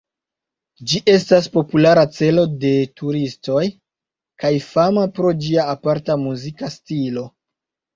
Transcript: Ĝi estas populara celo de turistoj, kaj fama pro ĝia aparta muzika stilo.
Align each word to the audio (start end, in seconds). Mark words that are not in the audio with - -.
Ĝi 0.93 1.01
estas 1.15 1.49
populara 1.57 2.07
celo 2.15 2.47
de 2.65 2.73
turistoj, 3.03 3.69
kaj 4.45 4.55
fama 4.73 5.09
pro 5.21 5.39
ĝia 5.47 5.71
aparta 5.79 6.21
muzika 6.29 6.77
stilo. 6.83 7.33